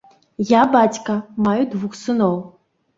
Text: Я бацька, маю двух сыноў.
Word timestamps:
Я 0.51 0.63
бацька, 0.77 1.19
маю 1.47 1.63
двух 1.77 1.97
сыноў. 2.05 2.37